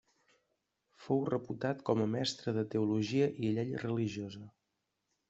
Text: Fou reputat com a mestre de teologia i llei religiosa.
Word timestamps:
Fou 1.07 1.19
reputat 1.29 1.83
com 1.89 2.01
a 2.05 2.07
mestre 2.13 2.53
de 2.57 2.63
teologia 2.71 3.29
i 3.45 3.53
llei 3.59 3.71
religiosa. 3.85 4.49